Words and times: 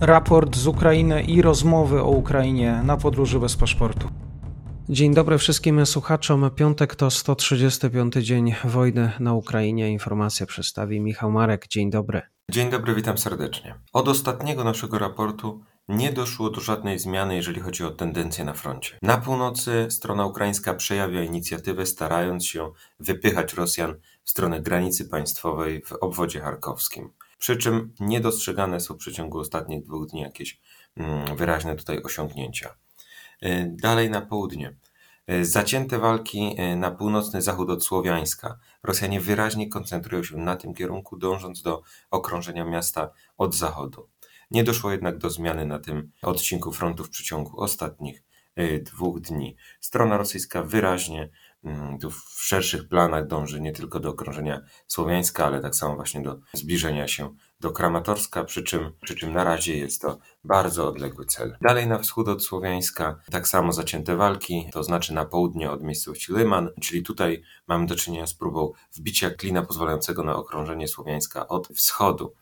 raport 0.00 0.56
z 0.56 0.66
Ukrainy 0.66 1.22
i 1.22 1.42
rozmowy 1.42 2.02
o 2.02 2.08
Ukrainie 2.08 2.80
na 2.84 2.96
podróży 2.96 3.40
bez 3.40 3.56
paszportu. 3.56 4.08
Dzień 4.88 5.14
dobry 5.14 5.38
wszystkim 5.38 5.86
słuchaczom. 5.86 6.50
Piątek 6.50 6.94
to 6.94 7.10
135 7.10 8.14
dzień 8.14 8.54
wojny 8.64 9.12
na 9.20 9.34
Ukrainie. 9.34 9.90
Informację 9.90 10.46
przedstawi 10.46 11.00
Michał 11.00 11.30
Marek. 11.30 11.68
Dzień 11.68 11.90
dobry. 11.90 12.22
Dzień 12.50 12.70
dobry, 12.70 12.94
witam 12.94 13.18
serdecznie. 13.18 13.74
Od 13.92 14.08
ostatniego 14.08 14.64
naszego 14.64 14.98
raportu 14.98 15.60
nie 15.88 16.12
doszło 16.12 16.50
do 16.50 16.60
żadnej 16.60 16.98
zmiany, 16.98 17.36
jeżeli 17.36 17.60
chodzi 17.60 17.84
o 17.84 17.90
tendencje 17.90 18.44
na 18.44 18.52
froncie. 18.52 18.98
Na 19.02 19.16
północy 19.16 19.86
strona 19.90 20.26
ukraińska 20.26 20.74
przejawia 20.74 21.22
inicjatywę, 21.22 21.86
starając 21.86 22.46
się 22.46 22.72
wypychać 23.00 23.54
Rosjan 23.54 23.94
w 24.24 24.30
stronę 24.30 24.60
granicy 24.60 25.08
państwowej 25.08 25.82
w 25.82 25.92
obwodzie 25.92 26.40
charkowskim. 26.40 27.10
Przy 27.38 27.56
czym 27.56 27.94
niedostrzegane 28.00 28.80
są 28.80 28.94
w 28.94 28.98
przeciągu 28.98 29.38
ostatnich 29.38 29.84
dwóch 29.84 30.06
dni 30.06 30.20
jakieś 30.20 30.60
mm, 30.96 31.36
wyraźne 31.36 31.76
tutaj 31.76 32.02
osiągnięcia. 32.02 32.74
Y, 33.42 33.70
dalej 33.76 34.10
na 34.10 34.20
południe. 34.20 34.76
Y, 35.30 35.44
zacięte 35.44 35.98
walki 35.98 36.56
y, 36.60 36.76
na 36.76 36.90
północny 36.90 37.42
zachód 37.42 37.70
od 37.70 37.84
Słowiańska. 37.84 38.58
Rosjanie 38.82 39.20
wyraźnie 39.20 39.68
koncentrują 39.68 40.24
się 40.24 40.36
na 40.36 40.56
tym 40.56 40.74
kierunku, 40.74 41.16
dążąc 41.16 41.62
do 41.62 41.82
okrążenia 42.10 42.64
miasta 42.64 43.10
od 43.38 43.54
zachodu. 43.54 44.08
Nie 44.50 44.64
doszło 44.64 44.90
jednak 44.90 45.18
do 45.18 45.30
zmiany 45.30 45.66
na 45.66 45.78
tym 45.78 46.12
odcinku 46.22 46.72
frontu 46.72 47.04
w 47.04 47.10
przeciągu 47.10 47.60
ostatnich 47.60 48.22
dwóch 48.82 49.20
dni. 49.20 49.56
Strona 49.80 50.16
rosyjska 50.16 50.62
wyraźnie 50.62 51.30
tu 52.00 52.10
w 52.10 52.42
szerszych 52.42 52.88
planach 52.88 53.26
dąży 53.26 53.60
nie 53.60 53.72
tylko 53.72 54.00
do 54.00 54.10
okrążenia 54.10 54.60
Słowiańska, 54.86 55.46
ale 55.46 55.60
tak 55.60 55.76
samo 55.76 55.96
właśnie 55.96 56.22
do 56.22 56.38
zbliżenia 56.52 57.08
się 57.08 57.34
do 57.60 57.70
Kramatorska, 57.70 58.44
przy 58.44 58.62
czym, 58.62 58.92
przy 59.02 59.14
czym 59.14 59.32
na 59.32 59.44
razie 59.44 59.76
jest 59.76 60.02
to 60.02 60.18
bardzo 60.44 60.88
odległy 60.88 61.24
cel. 61.24 61.56
Dalej 61.60 61.86
na 61.86 61.98
wschód 61.98 62.28
od 62.28 62.44
Słowiańska 62.44 63.20
tak 63.30 63.48
samo 63.48 63.72
zacięte 63.72 64.16
walki, 64.16 64.70
to 64.72 64.82
znaczy 64.82 65.14
na 65.14 65.24
południe 65.24 65.70
od 65.70 65.82
miejscowości 65.82 66.32
Lyman, 66.32 66.68
czyli 66.80 67.02
tutaj 67.02 67.42
mamy 67.66 67.86
do 67.86 67.96
czynienia 67.96 68.26
z 68.26 68.34
próbą 68.34 68.72
wbicia 68.92 69.30
klina 69.30 69.62
pozwalającego 69.62 70.24
na 70.24 70.36
okrążenie 70.36 70.88
Słowiańska 70.88 71.48
od 71.48 71.68
wschodu. 71.68 72.34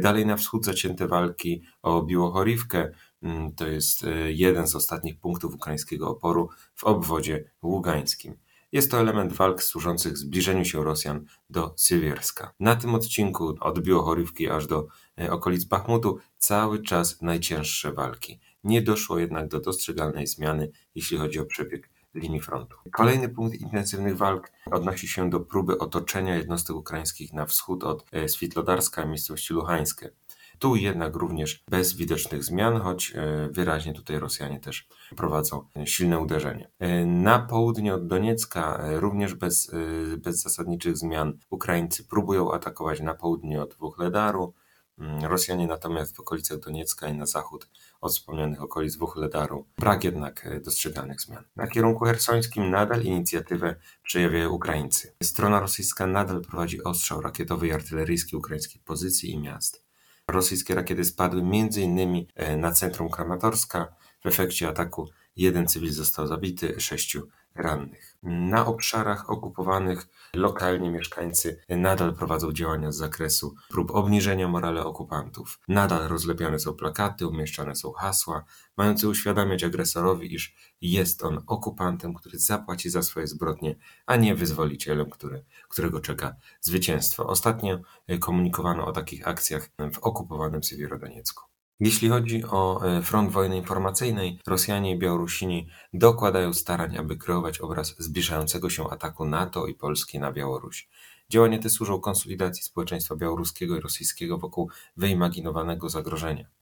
Dalej 0.00 0.26
na 0.26 0.36
wschód 0.36 0.64
zacięte 0.64 1.08
walki 1.08 1.62
o 1.82 2.02
Biłochorivkę, 2.02 2.92
mm, 3.22 3.54
to 3.54 3.66
jest 3.66 4.04
e, 4.04 4.32
jeden 4.32 4.66
z 4.66 4.74
ostatnich 4.74 5.20
punktów 5.20 5.54
ukraińskiego 5.54 6.08
oporu 6.08 6.48
w 6.74 6.84
obwodzie 6.84 7.50
ługańskim. 7.62 8.36
Jest 8.72 8.90
to 8.90 9.00
element 9.00 9.32
walk 9.32 9.62
służących 9.62 10.18
zbliżeniu 10.18 10.64
się 10.64 10.84
Rosjan 10.84 11.24
do 11.50 11.74
Sywierska. 11.76 12.54
Na 12.60 12.76
tym 12.76 12.94
odcinku 12.94 13.54
od 13.60 13.80
Biłochorywki 13.80 14.50
aż 14.50 14.66
do 14.66 14.86
e, 15.20 15.32
okolic 15.32 15.64
Bachmutu 15.64 16.18
cały 16.38 16.82
czas 16.82 17.22
najcięższe 17.22 17.92
walki. 17.92 18.40
Nie 18.64 18.82
doszło 18.82 19.18
jednak 19.18 19.48
do 19.48 19.60
dostrzegalnej 19.60 20.26
zmiany, 20.26 20.70
jeśli 20.94 21.18
chodzi 21.18 21.40
o 21.40 21.44
przebieg 21.44 21.90
linii 22.14 22.40
frontu. 22.40 22.76
Kolejny 22.92 23.28
punkt 23.28 23.60
intensywnych 23.60 24.16
walk 24.16 24.52
odnosi 24.70 25.08
się 25.08 25.30
do 25.30 25.40
próby 25.40 25.78
otoczenia 25.78 26.36
jednostek 26.36 26.76
ukraińskich 26.76 27.32
na 27.32 27.46
wschód 27.46 27.84
od 27.84 28.04
e, 28.12 28.28
Switlodarska, 28.28 29.06
miejscowości 29.06 29.54
Luhańskie. 29.54 30.10
Tu 30.58 30.76
jednak 30.76 31.16
również 31.16 31.64
bez 31.70 31.96
widocznych 31.96 32.44
zmian, 32.44 32.80
choć 32.80 33.12
e, 33.14 33.48
wyraźnie 33.50 33.92
tutaj 33.94 34.18
Rosjanie 34.18 34.60
też 34.60 34.88
prowadzą 35.16 35.66
silne 35.84 36.18
uderzenie. 36.18 36.70
E, 36.78 37.06
na 37.06 37.38
południe 37.38 37.94
od 37.94 38.06
Doniecka 38.06 38.78
e, 38.78 39.00
również 39.00 39.34
bez, 39.34 39.70
bez 40.16 40.42
zasadniczych 40.42 40.96
zmian 40.96 41.38
Ukraińcy 41.50 42.04
próbują 42.04 42.52
atakować 42.52 43.00
na 43.00 43.14
południe 43.14 43.62
od 43.62 43.74
Wuchledaru, 43.74 44.54
mm, 44.98 45.24
Rosjanie 45.24 45.66
natomiast 45.66 46.16
w 46.16 46.20
okolicach 46.20 46.58
Doniecka 46.58 47.08
i 47.08 47.14
na 47.14 47.26
zachód 47.26 47.68
od 48.00 48.12
wspomnianych 48.12 48.62
okolic 48.62 48.96
Wuchledaru. 48.96 49.66
Brak 49.78 50.04
jednak 50.04 50.48
dostrzeganych 50.64 51.20
zmian. 51.20 51.44
Na 51.56 51.66
kierunku 51.66 52.04
hersońskim 52.04 52.70
nadal 52.70 53.02
inicjatywę 53.02 53.76
przejawiają 54.02 54.50
Ukraińcy. 54.50 55.14
Strona 55.22 55.60
rosyjska 55.60 56.06
nadal 56.06 56.40
prowadzi 56.40 56.84
ostrzał 56.84 57.20
rakietowy 57.20 57.68
i 57.68 57.72
artyleryjski 57.72 58.36
ukraińskich 58.36 58.82
pozycji 58.82 59.30
i 59.30 59.38
miast. 59.38 59.87
Rosyjskie 60.28 60.74
rakiety 60.74 61.04
spadły 61.04 61.40
m.in. 61.40 62.26
E, 62.34 62.56
na 62.56 62.72
centrum 62.72 63.08
Kramatorska. 63.08 63.94
W 64.24 64.26
efekcie 64.26 64.68
ataku 64.68 65.08
jeden 65.36 65.66
cywil 65.66 65.92
został 65.92 66.26
zabity, 66.26 66.80
sześciu 66.80 67.28
rannych. 67.58 68.16
Na 68.22 68.66
obszarach 68.66 69.30
okupowanych 69.30 70.06
lokalni 70.34 70.90
mieszkańcy 70.90 71.62
nadal 71.68 72.14
prowadzą 72.14 72.52
działania 72.52 72.92
z 72.92 72.96
zakresu 72.96 73.54
prób 73.68 73.90
obniżenia 73.90 74.48
morale 74.48 74.84
okupantów. 74.84 75.60
Nadal 75.68 76.08
rozlepiane 76.08 76.58
są 76.58 76.74
plakaty, 76.74 77.26
umieszczane 77.26 77.74
są 77.74 77.92
hasła, 77.92 78.44
mające 78.76 79.08
uświadamiać 79.08 79.64
agresorowi, 79.64 80.34
iż 80.34 80.54
jest 80.80 81.24
on 81.24 81.42
okupantem, 81.46 82.14
który 82.14 82.38
zapłaci 82.38 82.90
za 82.90 83.02
swoje 83.02 83.26
zbrodnie, 83.26 83.76
a 84.06 84.16
nie 84.16 84.34
wyzwolicielem, 84.34 85.10
który, 85.10 85.44
którego 85.68 86.00
czeka 86.00 86.36
zwycięstwo. 86.60 87.26
Ostatnio 87.26 87.78
komunikowano 88.20 88.86
o 88.86 88.92
takich 88.92 89.28
akcjach 89.28 89.68
w 89.92 89.98
okupowanym 89.98 90.62
Siewierodoniecku. 90.62 91.57
Jeśli 91.80 92.08
chodzi 92.08 92.44
o 92.44 92.86
e, 92.86 93.02
front 93.02 93.30
wojny 93.30 93.56
informacyjnej, 93.56 94.40
Rosjanie 94.46 94.94
i 94.94 94.98
Białorusini 94.98 95.68
dokładają 95.92 96.54
starań, 96.54 96.96
aby 96.96 97.16
kreować 97.16 97.58
obraz 97.58 97.94
zbliżającego 97.98 98.70
się 98.70 98.90
ataku 98.90 99.24
NATO 99.24 99.66
i 99.66 99.74
Polski 99.74 100.18
na 100.18 100.32
Białoruś. 100.32 100.88
Działania 101.30 101.58
te 101.58 101.70
służą 101.70 102.00
konsolidacji 102.00 102.64
społeczeństwa 102.64 103.16
białoruskiego 103.16 103.76
i 103.76 103.80
rosyjskiego 103.80 104.38
wokół 104.38 104.70
wyimaginowanego 104.96 105.88
zagrożenia. 105.88 106.57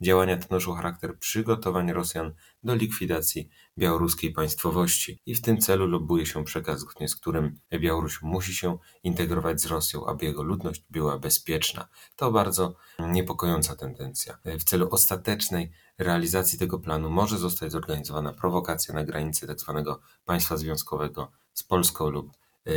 Działania 0.00 0.36
te 0.36 0.46
noszą 0.50 0.74
charakter 0.74 1.18
przygotowań 1.18 1.92
Rosjan 1.92 2.34
do 2.62 2.74
likwidacji 2.74 3.48
białoruskiej 3.78 4.32
państwowości 4.32 5.22
i 5.26 5.34
w 5.34 5.42
tym 5.42 5.58
celu 5.58 5.86
lobuje 5.86 6.26
się 6.26 6.44
przekaz, 6.44 6.80
zgodnie 6.80 7.08
z 7.08 7.16
którym 7.16 7.60
Białoruś 7.80 8.22
musi 8.22 8.54
się 8.54 8.78
integrować 9.02 9.60
z 9.60 9.66
Rosją, 9.66 10.06
aby 10.06 10.24
jego 10.24 10.42
ludność 10.42 10.84
była 10.90 11.18
bezpieczna. 11.18 11.88
To 12.16 12.32
bardzo 12.32 12.74
niepokojąca 12.98 13.76
tendencja. 13.76 14.38
W 14.44 14.64
celu 14.64 14.88
ostatecznej 14.90 15.70
realizacji 15.98 16.58
tego 16.58 16.78
planu 16.78 17.10
może 17.10 17.38
zostać 17.38 17.72
zorganizowana 17.72 18.32
prowokacja 18.32 18.94
na 18.94 19.04
granicy 19.04 19.46
tzw. 19.46 19.82
Tak 19.86 19.98
państwa 20.24 20.56
związkowego 20.56 21.32
z 21.54 21.62
Polską 21.62 22.08
lub 22.08 22.32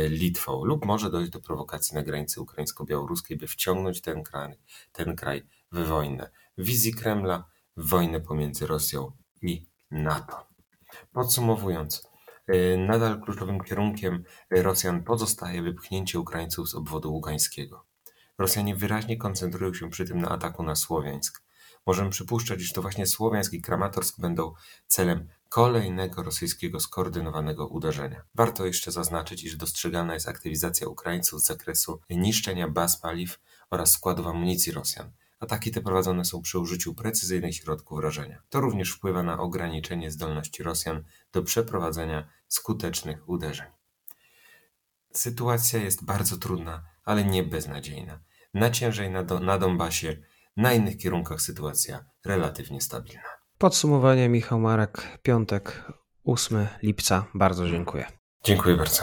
Litwą, 0.08 0.64
lub 0.64 0.84
może 0.84 1.10
dojść 1.10 1.30
do 1.30 1.40
prowokacji 1.40 1.94
na 1.94 2.02
granicy 2.02 2.40
ukraińsko-białoruskiej, 2.40 3.36
by 3.36 3.46
wciągnąć 3.46 4.00
ten 4.00 4.22
kraj, 4.22 4.58
ten 4.92 5.16
kraj 5.16 5.46
w 5.72 5.86
wojnę 5.86 6.30
wizji 6.58 6.94
Kremla 6.94 7.44
wojnę 7.76 8.20
pomiędzy 8.20 8.66
Rosją 8.66 9.12
i 9.42 9.66
NATO. 9.90 10.46
Podsumowując, 11.12 12.08
y, 12.54 12.76
nadal 12.78 13.20
kluczowym 13.20 13.60
kierunkiem 13.60 14.24
Rosjan 14.50 15.04
pozostaje 15.04 15.62
wypchnięcie 15.62 16.20
Ukraińców 16.20 16.68
z 16.68 16.74
obwodu 16.74 17.12
ługańskiego. 17.12 17.86
Rosjanie 18.38 18.76
wyraźnie 18.76 19.16
koncentrują 19.16 19.74
się 19.74 19.90
przy 19.90 20.04
tym 20.04 20.20
na 20.20 20.28
ataku 20.28 20.62
na 20.62 20.76
Słowiańsk. 20.76 21.42
Możemy 21.86 22.10
przypuszczać, 22.10 22.60
iż 22.60 22.72
to 22.72 22.82
właśnie 22.82 23.06
Słowiańsk 23.06 23.52
i 23.52 23.62
Kramatorsk 23.62 24.20
będą 24.20 24.54
celem 24.86 25.28
kolejnego 25.52 26.22
rosyjskiego 26.22 26.80
skoordynowanego 26.80 27.66
uderzenia. 27.66 28.22
Warto 28.34 28.66
jeszcze 28.66 28.92
zaznaczyć, 28.92 29.44
iż 29.44 29.56
dostrzegana 29.56 30.14
jest 30.14 30.28
aktywizacja 30.28 30.88
Ukraińców 30.88 31.40
z 31.40 31.46
zakresu 31.46 32.00
niszczenia 32.10 32.68
baz 32.68 33.00
paliw 33.00 33.40
oraz 33.70 33.92
składów 33.92 34.26
amunicji 34.26 34.72
Rosjan. 34.72 35.10
Ataki 35.40 35.70
te 35.70 35.80
prowadzone 35.80 36.24
są 36.24 36.42
przy 36.42 36.58
użyciu 36.58 36.94
precyzyjnych 36.94 37.54
środków 37.54 38.00
rażenia. 38.00 38.42
To 38.48 38.60
również 38.60 38.90
wpływa 38.90 39.22
na 39.22 39.40
ograniczenie 39.40 40.10
zdolności 40.10 40.62
Rosjan 40.62 41.04
do 41.32 41.42
przeprowadzenia 41.42 42.28
skutecznych 42.48 43.28
uderzeń. 43.28 43.66
Sytuacja 45.12 45.82
jest 45.82 46.04
bardzo 46.04 46.36
trudna, 46.36 46.82
ale 47.04 47.24
nie 47.24 47.42
beznadziejna. 47.42 48.20
Na 48.54 48.70
ciężej 48.70 49.10
na, 49.10 49.22
do, 49.22 49.40
na 49.40 49.58
Donbasie, 49.58 50.16
na 50.56 50.72
innych 50.72 50.98
kierunkach 50.98 51.42
sytuacja 51.42 52.04
relatywnie 52.24 52.80
stabilna. 52.80 53.41
Podsumowanie 53.62 54.28
Michał 54.28 54.60
Marek, 54.60 55.18
piątek, 55.22 55.84
8 56.24 56.66
lipca. 56.82 57.24
Bardzo 57.34 57.68
dziękuję. 57.68 58.06
Dziękuję 58.44 58.76
bardzo. 58.76 59.02